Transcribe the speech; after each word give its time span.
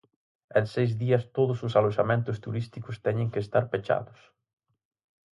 En 0.59 0.65
seis 0.75 0.91
días 1.03 1.23
todos 1.37 1.59
os 1.67 1.73
aloxamentos 1.79 2.37
turísticos 2.45 2.99
teñen 3.05 3.31
que 3.33 3.43
estar 3.45 3.63
pechados. 3.71 4.19